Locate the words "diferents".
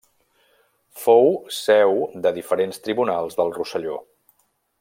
2.39-2.83